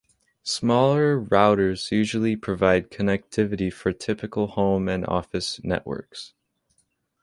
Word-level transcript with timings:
Smaller 0.41 1.21
routers 1.23 1.91
usually 1.91 2.35
provide 2.35 2.89
connectivity 2.89 3.71
for 3.71 3.93
typical 3.93 4.47
home 4.47 4.89
and 4.89 5.05
office 5.05 5.63
networks. 5.63 6.33